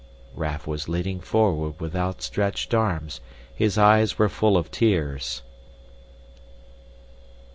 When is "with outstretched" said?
1.79-2.73